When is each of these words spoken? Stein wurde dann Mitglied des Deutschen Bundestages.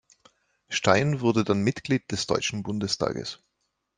Stein 0.67 1.19
wurde 1.21 1.43
dann 1.43 1.61
Mitglied 1.61 2.11
des 2.11 2.25
Deutschen 2.25 2.63
Bundestages. 2.63 3.37